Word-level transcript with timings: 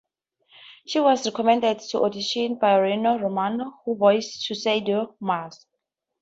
She 0.87 0.99
was 0.99 1.27
recommended 1.27 1.77
to 1.91 2.01
audition 2.01 2.55
by 2.55 2.75
Rino 2.79 3.19
Romano, 3.21 3.81
who 3.85 3.95
voiced 3.95 4.47
Tuxedo 4.47 5.13
Mask. 5.21 5.67